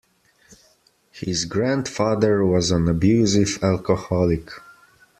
His 1.11 1.45
grandfather 1.45 2.43
was 2.43 2.71
an 2.71 2.87
abusive 2.89 3.59
alcoholic. 3.63 4.49